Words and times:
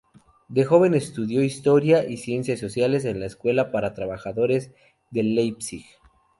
De 0.47 0.63
joven 0.65 0.95
estudió 0.95 1.43
Historia 1.43 2.09
y 2.09 2.17
Ciencias 2.17 2.59
Sociales 2.59 3.05
en 3.05 3.19
la 3.19 3.27
Escuela 3.27 3.71
para 3.71 3.93
Trabajadores 3.93 4.71
de 5.11 5.21
Leipzig. 5.21 5.85